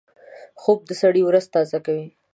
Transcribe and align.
خوب 0.61 0.79
د 0.89 0.91
سړي 1.01 1.21
ورځ 1.25 1.45
تازه 1.55 1.79
کوي 1.85 2.07